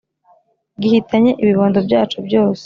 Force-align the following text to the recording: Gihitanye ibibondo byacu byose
Gihitanye 0.81 1.31
ibibondo 1.41 1.77
byacu 1.87 2.17
byose 2.27 2.59